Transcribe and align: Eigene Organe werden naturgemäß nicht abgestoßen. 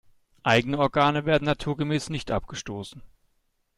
Eigene 0.41 0.79
Organe 0.79 1.27
werden 1.27 1.45
naturgemäß 1.45 2.09
nicht 2.09 2.31
abgestoßen. 2.31 3.03